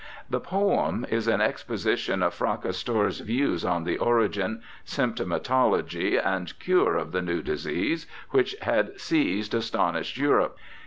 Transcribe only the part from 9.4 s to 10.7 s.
astonished Europe.